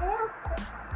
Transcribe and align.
answer 0.00 0.95